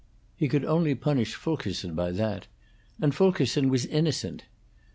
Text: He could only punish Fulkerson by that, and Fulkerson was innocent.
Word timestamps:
He 0.35 0.47
could 0.49 0.65
only 0.65 0.95
punish 0.95 1.35
Fulkerson 1.35 1.93
by 1.93 2.11
that, 2.13 2.47
and 2.99 3.13
Fulkerson 3.13 3.69
was 3.69 3.85
innocent. 3.85 4.45